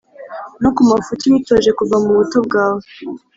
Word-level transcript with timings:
no 0.61 0.69
ku 0.75 0.81
mafuti 0.89 1.25
witoje 1.31 1.69
kuva 1.79 1.95
mu 2.03 2.11
buto 2.17 2.37
bwawe, 2.47 2.83